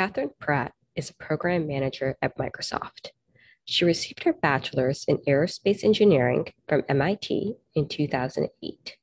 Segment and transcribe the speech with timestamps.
[0.00, 3.10] Catherine Pratt is a program manager at Microsoft.
[3.66, 8.96] She received her bachelor's in aerospace engineering from MIT in 2008.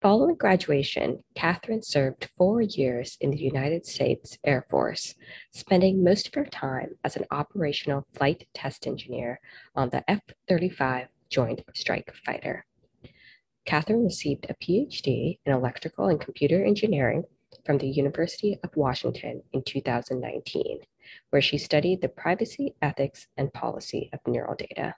[0.00, 5.16] Following graduation, Catherine served four years in the United States Air Force,
[5.50, 9.40] spending most of her time as an operational flight test engineer
[9.74, 12.64] on the F 35 Joint Strike Fighter.
[13.64, 17.24] Catherine received a PhD in electrical and computer engineering
[17.64, 20.80] from the University of Washington in 2019,
[21.30, 24.94] where she studied the privacy, ethics, and policy of neural data.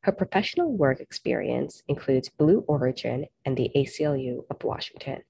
[0.00, 5.22] Her professional work experience includes Blue Origin and the ACLU of Washington,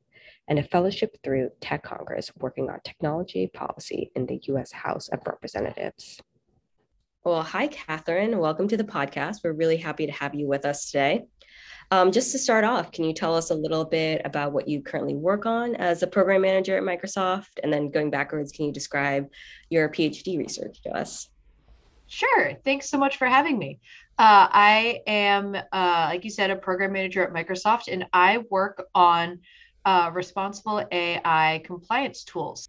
[0.48, 5.20] and a fellowship through Tech Congress working on technology policy in the US House of
[5.26, 6.20] Representatives.
[7.26, 8.38] Well, hi, Catherine.
[8.38, 9.38] Welcome to the podcast.
[9.42, 11.24] We're really happy to have you with us today.
[11.90, 14.80] Um, just to start off, can you tell us a little bit about what you
[14.80, 17.58] currently work on as a program manager at Microsoft?
[17.64, 19.28] And then going backwards, can you describe
[19.70, 21.28] your PhD research to us?
[22.06, 22.52] Sure.
[22.64, 23.80] Thanks so much for having me.
[24.16, 28.86] Uh, I am, uh, like you said, a program manager at Microsoft, and I work
[28.94, 29.40] on
[29.84, 32.68] uh, responsible AI compliance tools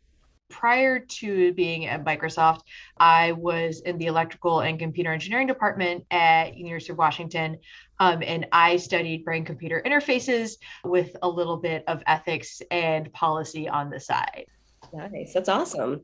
[0.49, 2.61] prior to being at Microsoft,
[2.97, 7.57] I was in the electrical and computer engineering department at University of Washington.
[7.99, 13.67] Um, and I studied brain computer interfaces with a little bit of ethics and policy
[13.67, 14.45] on the side.
[14.93, 15.33] Nice.
[15.33, 16.01] That's awesome.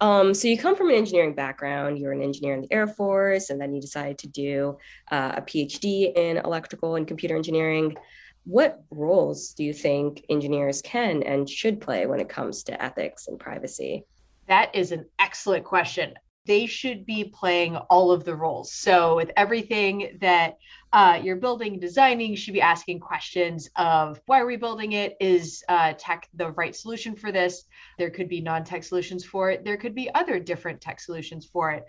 [0.00, 1.98] Um, so you come from an engineering background.
[1.98, 4.76] You're an engineer in the Air Force, and then you decided to do
[5.10, 7.96] uh, a PhD in electrical and computer engineering
[8.46, 13.26] what roles do you think engineers can and should play when it comes to ethics
[13.26, 14.04] and privacy?
[14.46, 16.14] That is an excellent question.
[16.46, 18.72] They should be playing all of the roles.
[18.72, 20.58] So, with everything that
[20.92, 25.16] uh, you're building, designing, you should be asking questions of why are we building it?
[25.18, 27.64] Is uh, tech the right solution for this?
[27.98, 29.64] There could be non tech solutions for it.
[29.64, 31.84] There could be other different tech solutions for it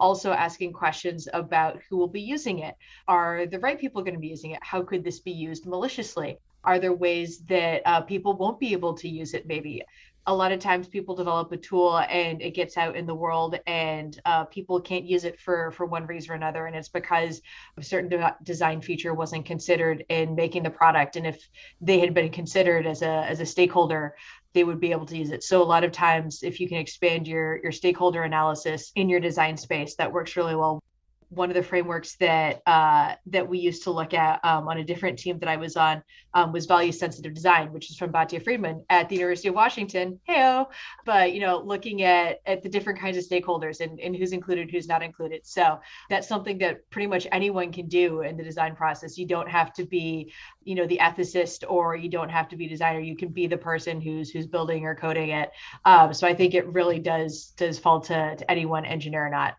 [0.00, 2.74] also asking questions about who will be using it.
[3.06, 4.60] Are the right people going to be using it?
[4.62, 6.38] How could this be used maliciously?
[6.64, 9.46] Are there ways that uh, people won't be able to use it?
[9.46, 9.82] Maybe
[10.28, 13.58] a lot of times people develop a tool and it gets out in the world
[13.66, 17.40] and uh, people can't use it for for one reason or another and it's because
[17.78, 21.48] a certain de- design feature wasn't considered in making the product and if
[21.80, 24.14] they had been considered as a as a stakeholder
[24.54, 25.44] they would be able to use it.
[25.44, 29.20] So a lot of times if you can expand your your stakeholder analysis in your
[29.20, 30.82] design space, that works really well
[31.30, 34.84] one of the frameworks that uh, that we used to look at um, on a
[34.84, 36.02] different team that I was on
[36.32, 40.18] um, was value sensitive design, which is from Batya Friedman at the University of Washington.
[40.28, 40.68] Heyo,
[41.04, 44.70] but you know, looking at at the different kinds of stakeholders and, and who's included,
[44.70, 45.46] who's not included.
[45.46, 49.18] So that's something that pretty much anyone can do in the design process.
[49.18, 50.32] You don't have to be,
[50.64, 53.00] you know, the ethicist or you don't have to be designer.
[53.00, 55.50] You can be the person who's who's building or coding it.
[55.84, 59.56] Um, so I think it really does does fall to, to anyone, engineer or not.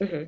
[0.00, 0.24] Mm-hmm.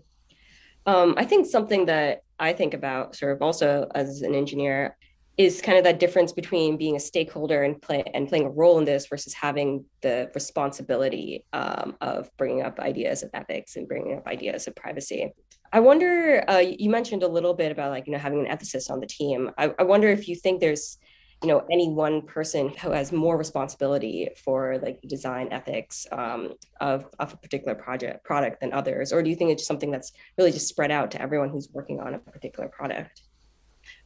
[0.87, 4.97] Um, I think something that I think about sort of also as an engineer
[5.39, 8.79] is kind of that difference between being a stakeholder and play and playing a role
[8.79, 14.19] in this versus having the responsibility um, of bringing up ideas of ethics and bringing
[14.19, 15.33] up ideas of privacy.
[15.73, 16.45] I wonder.
[16.49, 19.07] Uh, you mentioned a little bit about like you know having an ethicist on the
[19.07, 19.51] team.
[19.57, 20.99] I, I wonder if you think there's
[21.43, 27.07] you know any one person who has more responsibility for like design ethics um, of,
[27.19, 29.13] of a particular project product than others?
[29.13, 32.01] Or do you think it's something that's really just spread out to everyone who's working
[32.01, 33.23] on a particular product?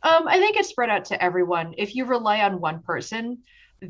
[0.03, 1.75] Um, i think it's spread out to everyone.
[1.77, 3.39] If you rely on one person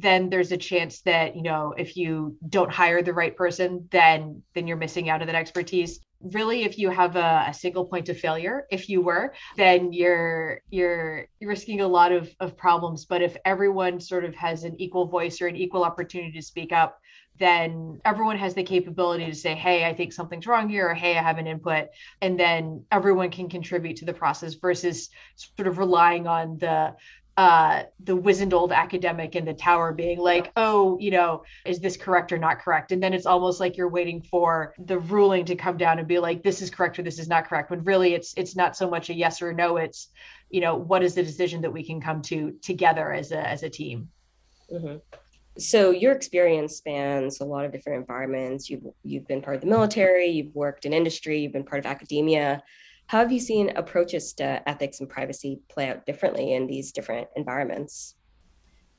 [0.00, 4.42] then there's a chance that you know if you don't hire the right person then
[4.54, 6.00] then you're missing out on that expertise.
[6.32, 10.60] Really if you have a, a, single point of failure if you were then you're
[10.70, 13.04] you're you're risking a lot of, of problems.
[13.04, 16.72] But if everyone sort of has an equal voice or an equal opportunity to speak
[16.72, 16.98] up
[17.38, 21.18] then everyone has the capability to say hey i think something's wrong here or hey
[21.18, 21.88] i have an input
[22.22, 26.94] and then everyone can contribute to the process versus sort of relying on the
[27.36, 31.96] uh, the wizened old academic in the tower being like, oh, you know, is this
[31.96, 32.92] correct or not correct?
[32.92, 36.18] And then it's almost like you're waiting for the ruling to come down and be
[36.18, 37.70] like, this is correct or this is not correct.
[37.70, 39.76] When really it's it's not so much a yes or a no.
[39.76, 40.08] It's,
[40.48, 43.62] you know, what is the decision that we can come to together as a as
[43.62, 44.08] a team.
[44.72, 44.96] Mm-hmm.
[45.58, 48.70] So your experience spans a lot of different environments.
[48.70, 51.86] You've you've been part of the military, you've worked in industry, you've been part of
[51.86, 52.62] academia.
[53.06, 57.28] How have you seen approaches to ethics and privacy play out differently in these different
[57.36, 58.16] environments?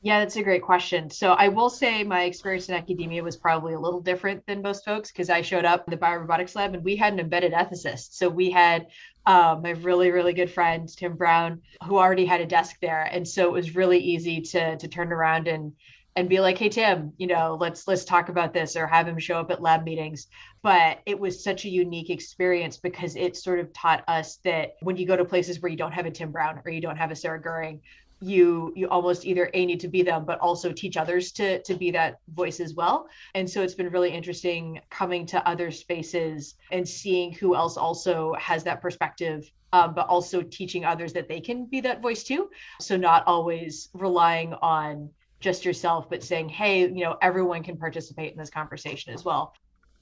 [0.01, 1.09] Yeah, that's a great question.
[1.09, 4.85] So I will say my experience in academia was probably a little different than most
[4.85, 8.13] folks because I showed up in the biorobotics lab and we had an embedded ethicist.
[8.13, 8.87] So we had
[9.25, 13.03] um, my really, really good friend, Tim Brown, who already had a desk there.
[13.03, 15.73] And so it was really easy to, to turn around and
[16.17, 19.19] and be like, hey Tim, you know, let's let's talk about this or have him
[19.19, 20.27] show up at lab meetings.
[20.63, 24.97] But it was such a unique experience because it sort of taught us that when
[24.97, 27.11] you go to places where you don't have a Tim Brown or you don't have
[27.11, 27.81] a Sarah Goering,
[28.19, 31.75] you you almost either a need to be them but also teach others to to
[31.75, 36.55] be that voice as well and so it's been really interesting coming to other spaces
[36.71, 41.39] and seeing who else also has that perspective um, but also teaching others that they
[41.39, 42.49] can be that voice too
[42.81, 48.31] so not always relying on just yourself but saying hey you know everyone can participate
[48.31, 49.53] in this conversation as well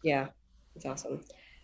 [0.04, 0.28] yeah
[0.76, 1.20] it's awesome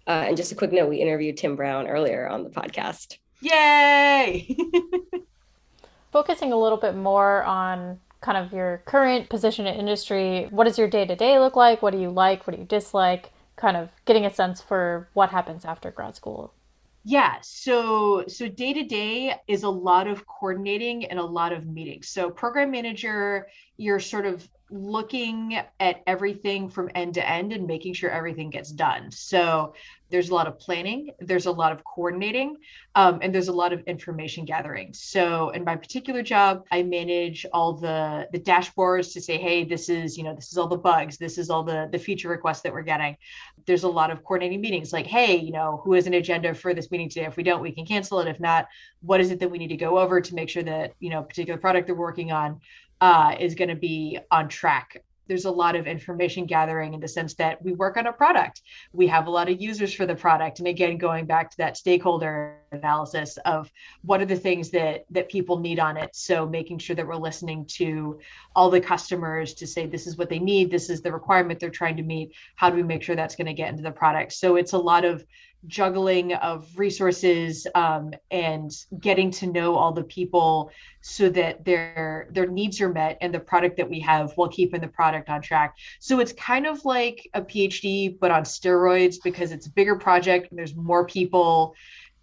[0.08, 4.56] uh, and just a quick note we interviewed tim brown earlier on the podcast yay
[6.12, 10.48] focusing a little bit more on kind of your current position in industry.
[10.52, 11.82] What does your day to day look like?
[11.82, 12.46] What do you like?
[12.46, 13.32] What do you dislike?
[13.56, 16.54] Kind of getting a sense for what happens after grad school.
[17.04, 21.66] Yeah, so so day to day is a lot of coordinating and a lot of
[21.66, 22.10] meetings.
[22.10, 27.96] So program manager, you're sort of looking at everything from end to end and making
[27.96, 29.12] sure everything gets done.
[29.12, 29.74] So
[30.12, 32.58] there's a lot of planning, there's a lot of coordinating,
[32.96, 34.94] um, and there's a lot of information gathering.
[34.94, 39.90] So in my particular job, I manage all the the dashboards to say, hey, this
[39.90, 42.62] is you know this is all the bugs, this is all the the feature requests
[42.62, 43.18] that we're getting.
[43.66, 46.74] There's a lot of coordinating meetings, like, hey, you know, who has an agenda for
[46.74, 47.26] this meeting today?
[47.26, 48.28] If we don't, we can cancel it.
[48.28, 48.68] If not,
[49.02, 51.24] what is it that we need to go over to make sure that you know
[51.24, 52.60] particular product they're working on
[53.02, 55.04] uh, is going to be on track.
[55.32, 58.64] There's a lot of information gathering in the sense that we work on a product.
[58.92, 60.60] We have a lot of users for the product.
[60.60, 65.30] And again, going back to that stakeholder analysis of what are the things that that
[65.30, 66.14] people need on it.
[66.18, 68.20] So making sure that we're listening to
[68.58, 71.70] all the customers to say this is what they need, this is the requirement they're
[71.70, 72.34] trying to meet.
[72.58, 74.34] How do we make sure that's going to get into the product?
[74.34, 75.26] So it's a lot of
[75.68, 80.72] juggling of resources um, and getting to know all the people
[81.02, 84.82] so that their their needs are met and the product that we have while keeping
[84.82, 85.76] the product on track.
[86.00, 90.50] So it's kind of like a phd but on steroids because it's a bigger project
[90.50, 91.76] and there's more people.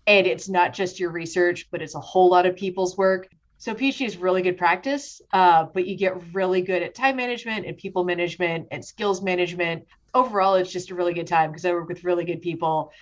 [0.07, 3.29] And it's not just your research but it's a whole lot of people's work.
[3.59, 7.67] So phd is really good practice uh, but you get really good at time management
[7.67, 9.87] and people management and skills management.
[10.15, 12.93] Overall it's just a really good time because i work with really good people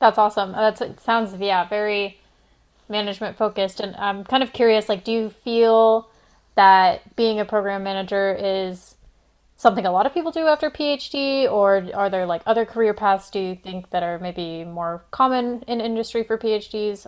[0.00, 0.52] that's awesome.
[0.52, 2.18] That's it sounds yeah, very
[2.88, 6.08] management focused and I'm kind of curious like do you feel
[6.54, 8.94] that being a program manager is
[9.56, 13.28] something a lot of people do after PhD or are there like other career paths
[13.28, 17.06] do you think that are maybe more common in industry for PhDs?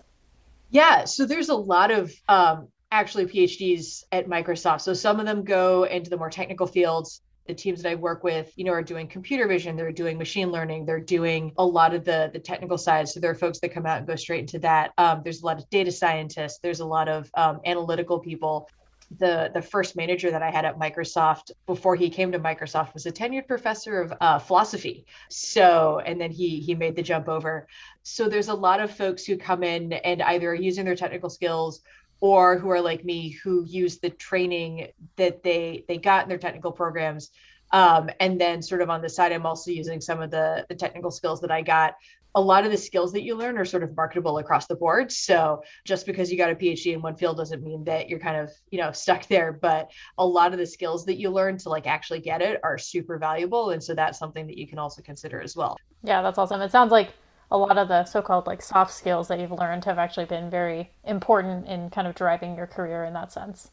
[0.69, 4.81] Yeah, so there's a lot of um actually PhDs at Microsoft.
[4.81, 8.23] So some of them go into the more technical fields the teams that I work
[8.23, 11.95] with, you know, are doing computer vision, they're doing machine learning, they're doing a lot
[11.95, 13.09] of the the technical side.
[13.09, 14.93] So there are folks that come out and go straight into that.
[14.99, 18.71] Um, there's a lot of data scientists, there's a lot of um, analytical people.
[19.19, 23.07] The the first manager that I had at Microsoft before he came to Microsoft was
[23.07, 25.05] a tenured professor of uh, philosophy.
[25.29, 27.67] So and then he he made the jump over.
[28.05, 31.29] So there's a lot of folks who come in and either are using their technical
[31.29, 31.83] skills
[32.21, 36.39] or who are like me who use the training that they they got in their
[36.39, 37.31] technical programs.
[37.73, 40.75] Um, and then sort of on the side i'm also using some of the the
[40.75, 41.95] technical skills that i got.
[42.37, 45.11] A lot of the skills that you learn are sort of marketable across the board.
[45.11, 48.37] So just because you got a phd in one field doesn't mean that you're kind
[48.37, 49.53] of you know stuck there.
[49.53, 52.79] But a lot of the skills that you learn to like actually get it are
[52.79, 53.71] super valuable.
[53.71, 55.77] And so that's something that you can also consider as well.
[56.05, 56.61] Yeah that's awesome.
[56.61, 57.15] It sounds like
[57.51, 60.91] a lot of the so-called like soft skills that you've learned have actually been very
[61.05, 63.71] important in kind of driving your career in that sense.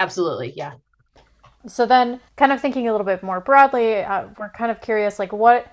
[0.00, 0.74] Absolutely, yeah.
[1.66, 5.18] So then, kind of thinking a little bit more broadly, uh, we're kind of curious,
[5.18, 5.66] like what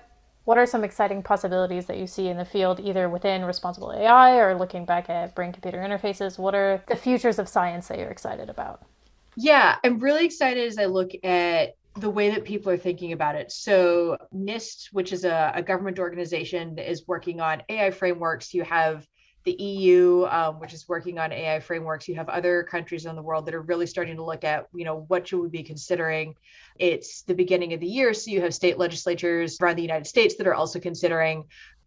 [0.44, 4.36] what are some exciting possibilities that you see in the field, either within responsible AI
[4.36, 6.38] or looking back at brain-computer interfaces?
[6.38, 8.82] What are the futures of science that you're excited about?
[9.34, 13.36] Yeah, I'm really excited as I look at the way that people are thinking about
[13.36, 13.50] it.
[13.50, 18.52] So, NIST, which is a, a government organization, is working on AI frameworks.
[18.52, 19.06] You have
[19.46, 22.08] the EU, um, which is working on AI frameworks.
[22.08, 24.84] You have other countries in the world that are really starting to look at, you
[24.84, 26.34] know, what should we be considering?
[26.78, 30.34] It's the beginning of the year, so you have state legislatures around the United States
[30.36, 31.44] that are also considering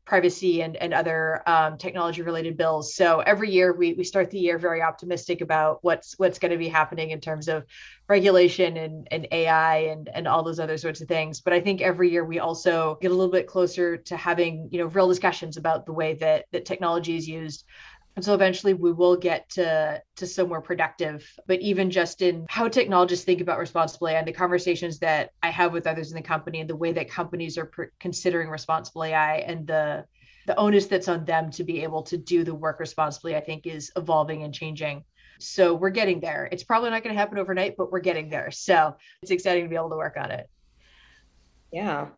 [0.09, 2.95] privacy and, and other um, technology related bills.
[2.95, 6.57] So every year we, we start the year very optimistic about what's what's going to
[6.57, 7.63] be happening in terms of
[8.07, 11.41] regulation and, and AI and, and all those other sorts of things.
[11.41, 14.79] But I think every year we also get a little bit closer to having, you
[14.79, 17.65] know, real discussions about the way that, that technology is used
[18.15, 22.67] and so eventually we will get to to somewhere productive but even just in how
[22.67, 26.21] technologists think about responsible ai and the conversations that i have with others in the
[26.21, 30.03] company and the way that companies are pr- considering responsible ai and the
[30.47, 33.65] the onus that's on them to be able to do the work responsibly i think
[33.67, 35.03] is evolving and changing
[35.39, 36.49] So we're getting there.
[36.51, 38.51] It's probably not going to happen overnight, but we're getting there.
[38.51, 40.49] So it's exciting to be able to work on it.
[41.71, 42.09] Yeah.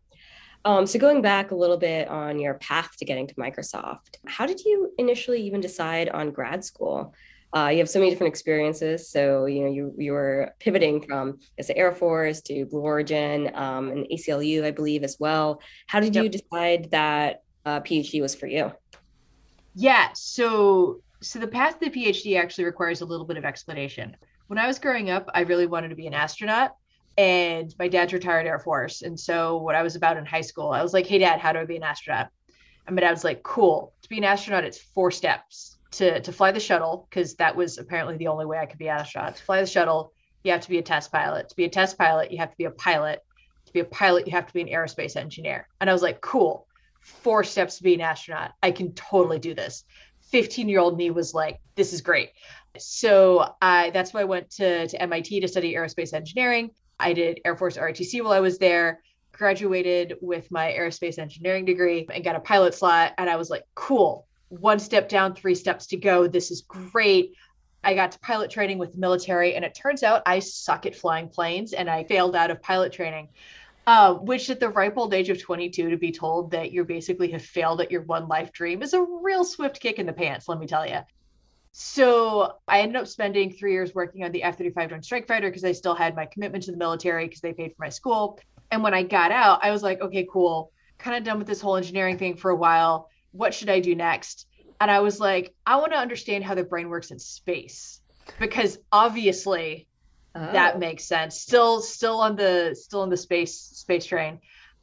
[0.64, 4.46] Um, so going back a little bit on your path to getting to Microsoft, how
[4.46, 7.14] did you initially even decide on grad school?
[7.54, 9.10] Uh, you have so many different experiences.
[9.10, 13.50] So you know you you were pivoting from as the Air Force to Blue Origin
[13.54, 15.60] um, and ACLU, I believe, as well.
[15.86, 16.24] How did yep.
[16.24, 18.72] you decide that uh, PhD was for you?
[19.74, 20.10] Yeah.
[20.14, 24.16] So so the path to the PhD actually requires a little bit of explanation.
[24.46, 26.76] When I was growing up, I really wanted to be an astronaut
[27.18, 29.02] and my dad's retired Air Force.
[29.02, 31.52] And so what I was about in high school, I was like, hey dad, how
[31.52, 32.28] do I be an astronaut?
[32.86, 33.92] And my dad was like, cool.
[34.02, 35.78] To be an astronaut, it's four steps.
[35.92, 38.88] To to fly the shuttle, because that was apparently the only way I could be
[38.88, 39.36] an astronaut.
[39.36, 41.50] To fly the shuttle, you have to be a test pilot.
[41.50, 43.20] To be a test pilot, you have to be a pilot.
[43.66, 45.68] To be a pilot, you have to be an aerospace engineer.
[45.80, 46.66] And I was like, cool.
[47.02, 48.52] Four steps to be an astronaut.
[48.62, 49.84] I can totally do this.
[50.30, 52.30] 15 year old me was like, this is great.
[52.78, 56.70] So I that's why I went to, to MIT to study aerospace engineering.
[57.02, 62.06] I did Air Force ROTC while I was there, graduated with my aerospace engineering degree
[62.12, 63.12] and got a pilot slot.
[63.18, 66.26] And I was like, cool, one step down, three steps to go.
[66.26, 67.34] This is great.
[67.84, 70.94] I got to pilot training with the military, and it turns out I suck at
[70.94, 73.28] flying planes and I failed out of pilot training.
[73.84, 77.32] Uh, which at the ripe old age of 22 to be told that you basically
[77.32, 80.48] have failed at your one life dream is a real swift kick in the pants
[80.48, 81.00] let me tell you
[81.72, 85.48] so I ended up spending three years working on the F 35 Joint Strike Fighter
[85.48, 88.38] because I still had my commitment to the military because they paid for my school.
[88.70, 90.70] And when I got out, I was like, okay, cool.
[90.98, 93.08] Kind of done with this whole engineering thing for a while.
[93.32, 94.46] What should I do next?
[94.80, 98.00] And I was like, I want to understand how the brain works in space
[98.38, 99.88] because obviously
[100.34, 100.52] oh.
[100.52, 101.40] that makes sense.
[101.40, 104.40] Still, still on the still on the space space train.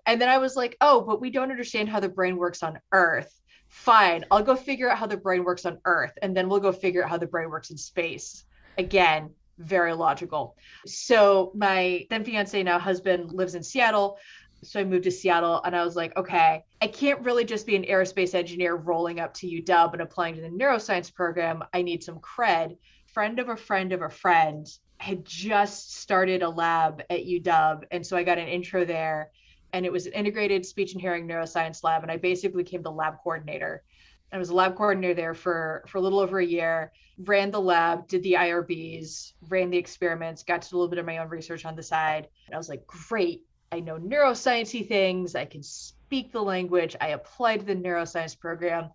[0.08, 2.80] And then I was like, oh, but we don't understand how the brain works on
[2.92, 3.39] Earth
[3.80, 6.72] fine, I'll go figure out how the brain works on Earth, and then we'll go
[6.72, 8.44] figure out how the brain works in space.
[8.78, 10.58] Again, very logical.
[10.86, 14.18] So my then fiance, now husband, lives in Seattle.
[14.64, 17.78] So I moved to Seattle and I was like, okay, I can't really just be
[17.78, 21.64] an aerospace engineer rolling up to UW and applying to the neuroscience program.
[21.74, 22.76] I need some cred.
[23.14, 24.68] Friend of a friend of a friend
[24.98, 27.84] had just started a lab at UW.
[27.92, 29.32] And so I got an intro there
[29.74, 32.04] and it was an integrated speech and hearing neuroscience lab.
[32.04, 33.84] And I basically became the lab coordinator.
[34.32, 37.62] I was a lab coordinator there for, for a little over a year, ran the
[37.62, 41.18] lab, did the IRBs, ran the experiments, got to do a little bit of my
[41.18, 42.28] own research on the side.
[42.46, 46.96] And I was like, great, I know neurosciencey things, I can speak the language.
[47.02, 48.92] I applied to the neuroscience program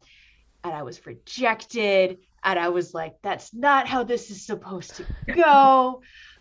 [0.62, 2.18] and I was rejected.
[2.42, 6.02] And I was like, that's not how this is supposed to go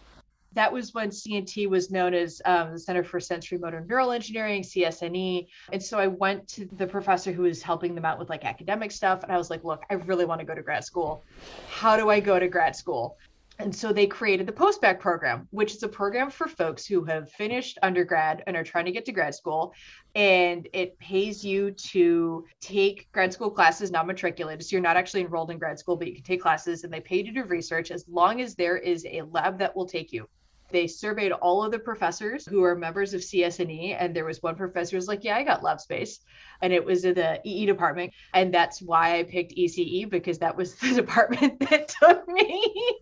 [0.53, 4.61] that was when CNT was known as um, the Center for Sensory Motor Neural Engineering,
[4.61, 5.47] CSNE.
[5.71, 8.91] And so I went to the professor who was helping them out with like academic
[8.91, 9.23] stuff.
[9.23, 11.23] And I was like, look, I really want to go to grad school.
[11.69, 13.17] How do I go to grad school?
[13.59, 17.31] And so they created the postbac program, which is a program for folks who have
[17.31, 19.75] finished undergrad and are trying to get to grad school.
[20.15, 24.65] And it pays you to take grad school classes non matriculated.
[24.65, 26.99] So you're not actually enrolled in grad school, but you can take classes and they
[26.99, 30.11] pay you to do research as long as there is a lab that will take
[30.11, 30.27] you
[30.73, 34.55] they surveyed all of the professors who are members of CSNE, and there was one
[34.55, 36.19] professor who's like, "Yeah, I got lab space,"
[36.61, 40.57] and it was in the EE department, and that's why I picked ECE because that
[40.57, 42.99] was the department that took me.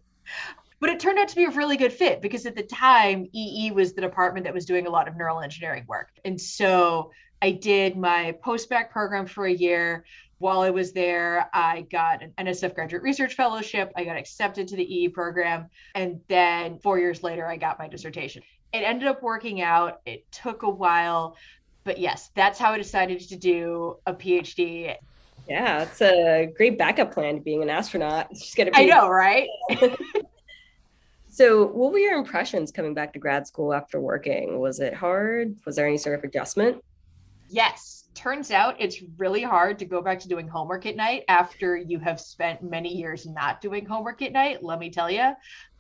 [0.80, 3.72] but it turned out to be a really good fit because at the time EE
[3.72, 7.12] was the department that was doing a lot of neural engineering work, and so
[7.42, 10.06] I did my postbac program for a year
[10.42, 13.92] while I was there, I got an NSF graduate research fellowship.
[13.96, 15.68] I got accepted to the EE program.
[15.94, 18.42] And then four years later, I got my dissertation.
[18.74, 20.02] It ended up working out.
[20.06, 21.38] It took a while.
[21.84, 24.96] But yes, that's how I decided to do a PhD.
[25.48, 28.28] Yeah, it's a great backup plan to being an astronaut.
[28.32, 29.48] It's just gonna be- I know, right?
[31.30, 34.60] so, what were your impressions coming back to grad school after working?
[34.60, 35.56] Was it hard?
[35.66, 36.84] Was there any sort of adjustment?
[37.50, 41.78] Yes turns out it's really hard to go back to doing homework at night after
[41.78, 44.64] you have spent many years not doing homework at night.
[44.64, 45.32] Let me tell you,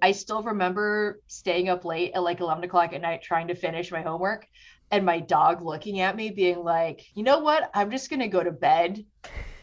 [0.01, 3.91] I still remember staying up late at like 11 o'clock at night trying to finish
[3.91, 4.47] my homework
[4.91, 7.69] and my dog looking at me being like, you know what?
[7.73, 9.05] I'm just going to go to bed.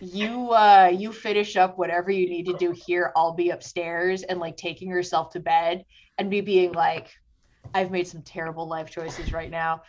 [0.00, 3.12] You, uh, you finish up whatever you need to do here.
[3.16, 5.84] I'll be upstairs and like taking herself to bed
[6.16, 7.10] and me being like,
[7.74, 9.82] I've made some terrible life choices right now.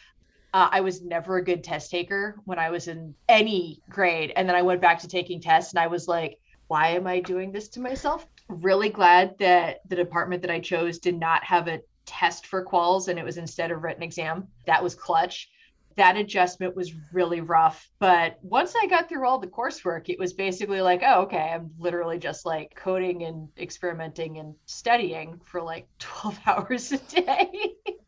[0.53, 4.33] Uh, I was never a good test taker when I was in any grade.
[4.35, 7.19] And then I went back to taking tests and I was like, why am I
[7.19, 8.25] doing this to myself?
[8.47, 13.07] Really glad that the department that I chose did not have a test for quals
[13.07, 14.47] and it was instead a written exam.
[14.65, 15.49] That was clutch.
[15.95, 17.89] that adjustment was really rough.
[17.99, 21.71] But once I got through all the coursework, it was basically like, oh, okay, I'm
[21.77, 27.73] literally just like coding and experimenting and studying for like 12 hours a day.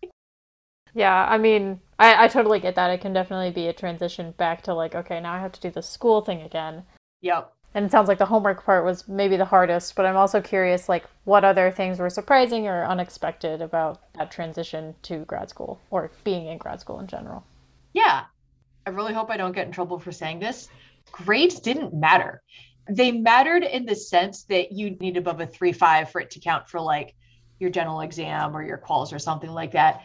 [0.94, 2.92] yeah, I mean, I, I totally get that.
[2.92, 5.70] It can definitely be a transition back to like, okay, now I have to do
[5.70, 6.84] the school thing again.
[7.22, 7.54] Yep.
[7.74, 10.90] And it sounds like the homework part was maybe the hardest, but I'm also curious
[10.90, 16.12] like what other things were surprising or unexpected about that transition to grad school or
[16.26, 17.46] being in grad school in general.
[17.94, 18.26] Yeah.
[18.86, 20.68] I really hope I don't get in trouble for saying this.
[21.12, 22.42] Grades didn't matter.
[22.90, 26.68] They mattered in the sense that you need above a 3.5 for it to count
[26.68, 27.16] for like
[27.60, 30.02] your general exam or your quals or something like that.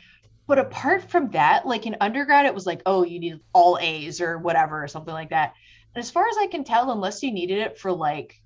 [0.46, 4.20] But apart from that, like in undergrad, it was like, oh, you need all A's
[4.20, 5.54] or whatever, or something like that.
[5.94, 8.40] And as far as I can tell, unless you needed it for like,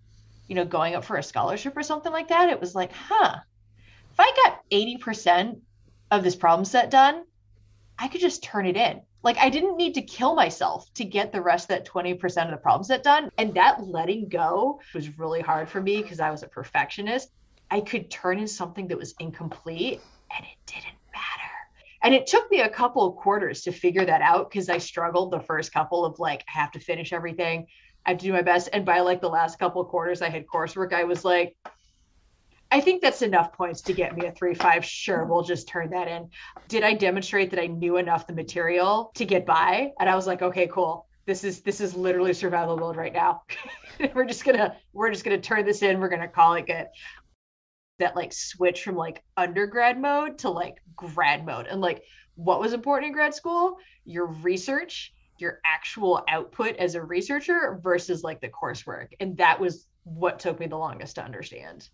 [0.49, 3.37] you know, going up for a scholarship or something like that, it was like, huh,
[4.13, 5.61] if I got 80%
[6.11, 7.25] of this problem set done,
[7.99, 9.03] I could just turn it in.
[9.23, 12.51] Like I didn't need to kill myself to get the rest of that 20% of
[12.51, 13.31] the problem set done.
[13.37, 17.31] And that letting go was really hard for me because I was a perfectionist.
[17.71, 20.01] I could turn in something that was incomplete
[20.35, 21.00] and it didn't
[22.03, 25.31] and it took me a couple of quarters to figure that out because I struggled
[25.31, 27.67] the first couple of like, I have to finish everything.
[28.07, 28.71] I have to do my best.
[28.73, 31.57] And by like the last couple of quarters I had coursework, I was like,
[32.73, 34.85] I think that's enough points to get me a three five.
[34.85, 36.31] Sure, we'll just turn that in.
[36.69, 39.91] Did I demonstrate that I knew enough the material to get by?
[39.99, 41.07] And I was like, okay, cool.
[41.27, 43.43] This is this is literally survival mode right now.
[44.15, 45.99] we're just gonna we're just gonna turn this in.
[45.99, 46.87] We're gonna call it good
[48.01, 51.67] that like switch from like undergrad mode to like grad mode.
[51.67, 52.03] And like
[52.35, 53.77] what was important in grad school?
[54.05, 59.09] Your research your actual output as a researcher versus like the coursework.
[59.21, 61.89] And that was what took me the longest to understand.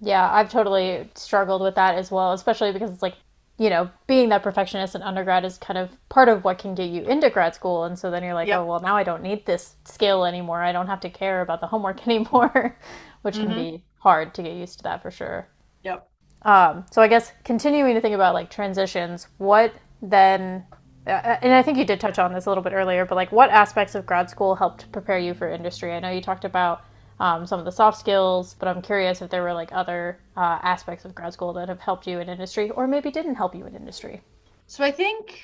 [0.00, 3.14] Yeah i've totally struggled with that as well especially because it's like
[3.56, 6.90] you know being that perfectionist in undergrad is kind of part of what can get
[6.90, 7.84] you into grad school.
[7.84, 8.58] And so then you're like yep.
[8.58, 10.60] oh well now i don't need this skill anymore.
[10.60, 12.76] I don't have to care about the homework anymore
[13.22, 13.46] which mm-hmm.
[13.46, 15.48] can be hard to get used to that for sure.
[15.84, 16.08] Yep.
[16.42, 20.66] Um, so I guess continuing to think about like transitions, what then?
[21.06, 23.30] Uh, and I think you did touch on this a little bit earlier, but like
[23.30, 25.92] what aspects of grad school helped prepare you for industry?
[25.92, 26.84] I know you talked about
[27.20, 30.58] um, some of the soft skills, but I'm curious if there were like other uh,
[30.62, 33.64] aspects of grad school that have helped you in industry, or maybe didn't help you
[33.66, 34.20] in industry.
[34.66, 35.40] So I think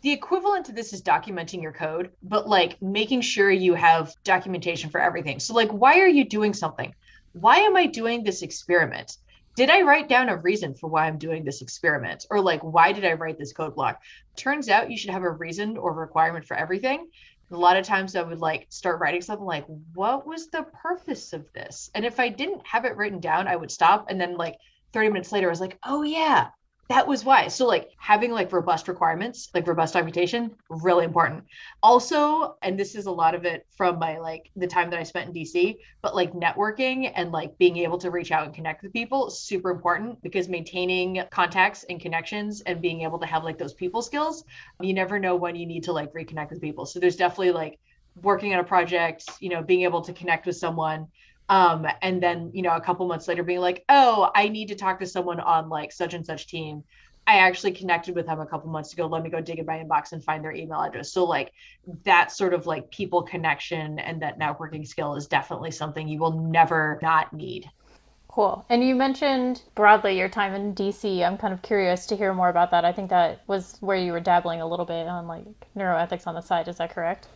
[0.00, 4.90] the equivalent to this is documenting your code, but like making sure you have documentation
[4.90, 5.38] for everything.
[5.38, 6.92] So like, why are you doing something?
[7.32, 9.18] Why am I doing this experiment?
[9.56, 12.26] Did I write down a reason for why I'm doing this experiment?
[12.30, 14.00] Or like, why did I write this code block?
[14.36, 17.08] Turns out you should have a reason or requirement for everything.
[17.50, 21.32] A lot of times I would like start writing something like, what was the purpose
[21.32, 21.90] of this?
[21.94, 24.06] And if I didn't have it written down, I would stop.
[24.08, 24.56] And then like
[24.92, 26.48] 30 minutes later, I was like, oh yeah,
[26.90, 27.46] that was why.
[27.46, 31.44] So like having like robust requirements, like robust documentation, really important.
[31.84, 35.04] Also, and this is a lot of it from my like the time that I
[35.04, 38.82] spent in DC, but like networking and like being able to reach out and connect
[38.82, 43.56] with people super important because maintaining contacts and connections and being able to have like
[43.56, 44.42] those people skills,
[44.80, 46.86] you never know when you need to like reconnect with people.
[46.86, 47.78] So there's definitely like
[48.20, 51.06] working on a project, you know, being able to connect with someone
[51.50, 54.74] um, and then you know a couple months later being like oh i need to
[54.74, 56.82] talk to someone on like such and such team
[57.26, 59.74] i actually connected with them a couple months ago let me go dig in my
[59.74, 61.52] inbox and find their email address so like
[62.04, 66.40] that sort of like people connection and that networking skill is definitely something you will
[66.40, 67.68] never not need
[68.28, 68.64] Cool.
[68.68, 71.26] And you mentioned broadly your time in DC.
[71.26, 72.84] I'm kind of curious to hear more about that.
[72.84, 76.36] I think that was where you were dabbling a little bit on like neuroethics on
[76.36, 76.68] the side.
[76.68, 77.26] Is that correct?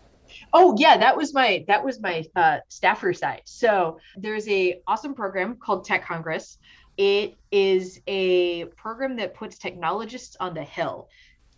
[0.52, 3.42] Oh yeah, that was my that was my uh, staffer side.
[3.44, 6.58] So there's a awesome program called Tech Congress.
[6.96, 11.08] It is a program that puts technologists on the hill.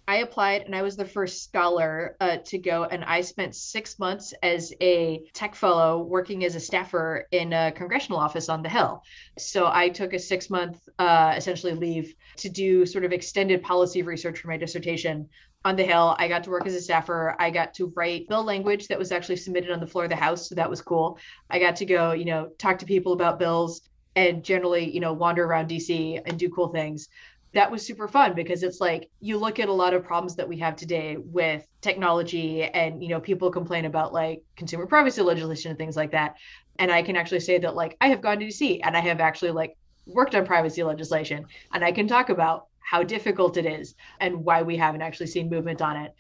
[0.08, 3.98] I applied and I was the first scholar uh, to go, and I spent six
[3.98, 8.68] months as a tech fellow working as a staffer in a congressional office on the
[8.68, 9.02] Hill.
[9.36, 14.02] So I took a six month uh, essentially leave to do sort of extended policy
[14.02, 15.28] research for my dissertation
[15.66, 16.14] on the Hill.
[16.18, 17.34] I got to work as a staffer.
[17.40, 20.16] I got to write bill language that was actually submitted on the floor of the
[20.16, 20.48] House.
[20.48, 21.18] So that was cool.
[21.50, 23.80] I got to go, you know, talk to people about bills
[24.14, 27.08] and generally, you know, wander around DC and do cool things.
[27.52, 30.48] That was super fun because it's like you look at a lot of problems that
[30.48, 35.70] we have today with technology and, you know, people complain about like consumer privacy legislation
[35.70, 36.36] and things like that.
[36.78, 39.18] And I can actually say that like I have gone to DC and I have
[39.18, 39.76] actually like
[40.06, 44.62] worked on privacy legislation and I can talk about how difficult it is and why
[44.62, 46.14] we haven't actually seen movement on it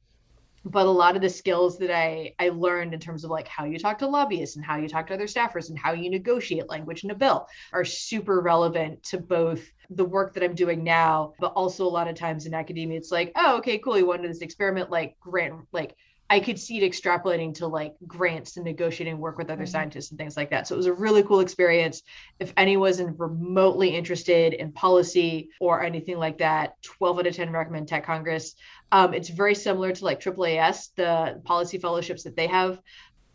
[0.66, 3.64] but a lot of the skills that I I learned in terms of like how
[3.64, 6.68] you talk to lobbyists and how you talk to other staffers and how you negotiate
[6.68, 11.34] language in a bill are super relevant to both the work that I'm doing now,
[11.38, 13.96] but also a lot of times in academia, it's like, oh, okay, cool.
[13.96, 15.94] You wanted this experiment, like grant, like
[16.28, 19.70] I could see it extrapolating to like grants and negotiating work with other mm-hmm.
[19.70, 20.66] scientists and things like that.
[20.66, 22.02] So it was a really cool experience.
[22.40, 27.50] If anyone wasn't remotely interested in policy or anything like that, 12 out of 10
[27.50, 28.56] recommend Tech Congress.
[28.92, 32.80] Um, it's very similar to like AAAS, the policy fellowships that they have.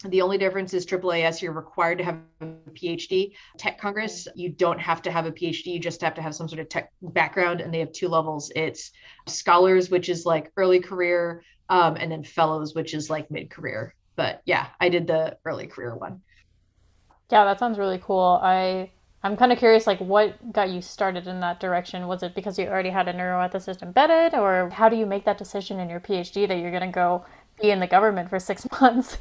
[0.04, 3.34] The only difference is AAAS, you're required to have a PhD.
[3.58, 6.48] Tech Congress, you don't have to have a PhD, you just have to have some
[6.48, 8.52] sort of tech background, and they have two levels.
[8.56, 8.92] It's
[9.28, 13.94] scholars, which is like early career, um, and then fellows, which is like mid career.
[14.16, 16.22] But yeah, I did the early career one.
[17.32, 18.40] Yeah, that sounds really cool.
[18.42, 18.92] I
[19.24, 22.08] I'm kind of curious, like, what got you started in that direction?
[22.08, 25.38] Was it because you already had a neuroethicist embedded, or how do you make that
[25.38, 27.24] decision in your PhD that you're going to go
[27.62, 29.20] be in the government for six months?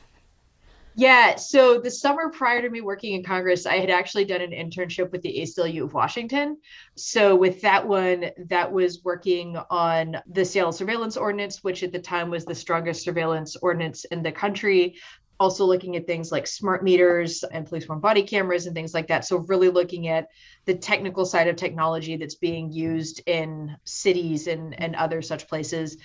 [0.96, 1.36] Yeah.
[1.36, 5.12] So the summer prior to me working in Congress, I had actually done an internship
[5.12, 6.58] with the ACLU of Washington.
[6.96, 12.00] So with that one, that was working on the Seattle Surveillance Ordinance, which at the
[12.00, 14.96] time was the strongest surveillance ordinance in the country.
[15.38, 19.06] Also looking at things like smart meters and police worn body cameras and things like
[19.06, 19.24] that.
[19.24, 20.26] So really looking at
[20.66, 25.96] the technical side of technology that's being used in cities and, and other such places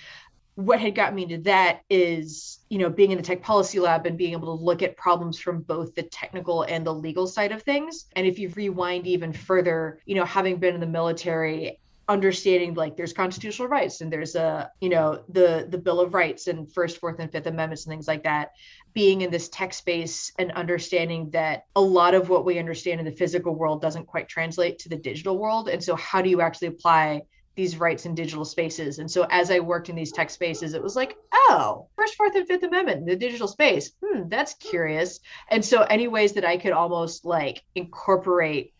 [0.56, 4.06] what had got me into that is you know being in the tech policy lab
[4.06, 7.52] and being able to look at problems from both the technical and the legal side
[7.52, 8.06] of things.
[8.16, 12.96] And if you rewind even further you know having been in the military understanding like
[12.96, 16.98] there's constitutional rights and there's a you know the the bill of rights and first
[16.98, 18.52] fourth and fifth amendments and things like that
[18.96, 23.04] being in this tech space and understanding that a lot of what we understand in
[23.04, 25.68] the physical world doesn't quite translate to the digital world.
[25.68, 27.20] And so how do you actually apply
[27.56, 28.98] these rights in digital spaces.
[28.98, 32.36] And so as I worked in these tech spaces, it was like, oh, first, fourth,
[32.36, 33.92] and fifth amendment, the digital space.
[34.04, 35.20] Hmm, that's curious.
[35.50, 38.74] And so any ways that I could almost like incorporate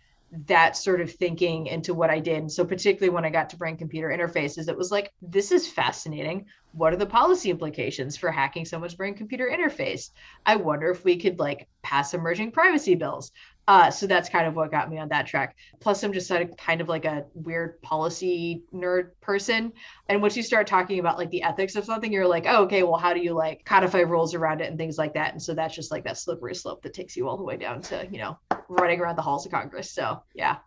[0.47, 2.39] that sort of thinking into what I did.
[2.39, 5.69] And so particularly when I got to brain computer interfaces, it was like, this is
[5.69, 6.47] fascinating.
[6.73, 10.11] What are the policy implications for hacking someone's brain computer interface?
[10.45, 13.33] I wonder if we could like pass emerging privacy bills.
[13.69, 15.57] Uh, so that's kind of what got me on that track.
[15.81, 19.73] Plus, I'm just a, kind of like a weird policy nerd person.
[20.09, 22.85] And once you start talking about like the ethics of something, you're like, oh, okay,
[22.85, 25.33] well, how do you like codify rules around it and things like that?
[25.33, 27.83] And so that's just like that slippery slope that takes you all the way down
[27.83, 29.91] to, you know, running around the halls of Congress.
[29.91, 30.59] So, yeah.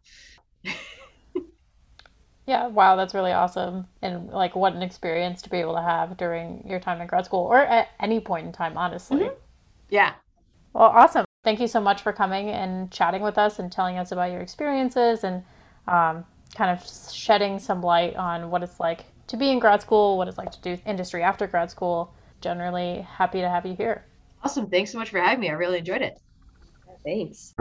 [2.45, 3.87] yeah, wow, that's really awesome.
[4.01, 7.23] And like, what an experience to be able to have during your time in grad
[7.23, 9.19] school or at any point in time, honestly.
[9.21, 9.35] Mm-hmm.
[9.89, 10.15] Yeah.
[10.73, 11.28] Well, awesome.
[11.41, 14.41] Thank you so much for coming and chatting with us and telling us about your
[14.41, 15.43] experiences and
[15.87, 20.17] um, kind of shedding some light on what it's like to be in grad school,
[20.17, 22.13] what it's like to do industry after grad school.
[22.41, 24.05] Generally, happy to have you here.
[24.43, 24.69] Awesome.
[24.69, 25.49] Thanks so much for having me.
[25.49, 26.19] I really enjoyed it.
[27.05, 27.53] Thanks.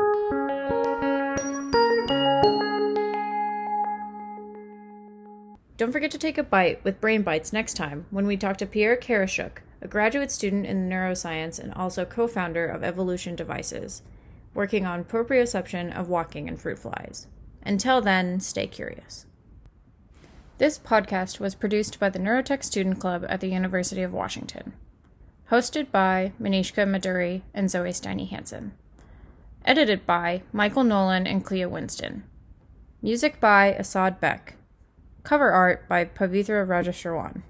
[5.77, 8.67] Don't forget to take a bite with Brain Bites next time when we talk to
[8.67, 14.03] Pierre Karashchuk a graduate student in neuroscience and also co founder of Evolution Devices,
[14.55, 17.27] working on proprioception of walking and fruit flies.
[17.63, 19.27] Until then, stay curious.
[20.59, 24.73] This podcast was produced by the Neurotech Student Club at the University of Washington.
[25.51, 28.73] Hosted by Manishka Maduri and Zoe Steiny Hansen.
[29.65, 32.25] Edited by Michael Nolan and Clea Winston.
[33.01, 34.57] Music by Assad Beck.
[35.23, 37.43] Cover art by Pavitra Rajeshwarwan.